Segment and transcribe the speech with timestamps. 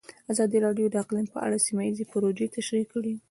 [0.31, 3.13] ازادي راډیو د اقلیم په اړه سیمه ییزې پروژې تشریح کړې.